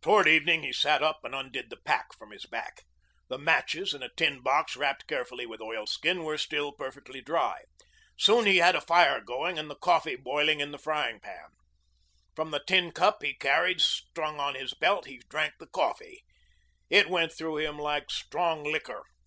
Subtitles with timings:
[0.00, 2.84] Toward evening he sat up and undid the pack from his back.
[3.28, 7.64] The matches, in a tin box wrapped carefully with oilskin, were still perfectly dry.
[8.16, 11.50] Soon he had a fire going and coffee boiling in the frying pan.
[12.34, 16.24] From the tin cup he carried strung on his belt he drank the coffee.
[16.88, 19.02] It went through him like strong liquor.